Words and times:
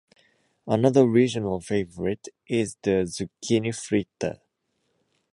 Another 0.65 1.05
regional 1.05 1.59
favourite 1.61 2.27
is 2.47 2.75
the 2.81 3.03
"zucchini 3.05 3.69
fritter". 3.71 4.39